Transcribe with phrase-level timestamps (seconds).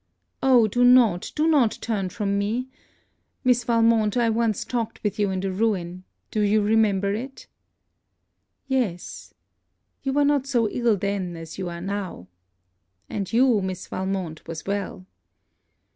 [0.41, 2.67] 'Oh do not, do not turn from me!
[3.43, 7.45] Miss Valmont, I once talked with you in the Ruin Do you remember it?'
[8.65, 9.35] 'Yes.
[10.01, 12.25] You were not so ill then, as you are now.'
[13.11, 15.05] 'And you, Miss Valmont, was well.'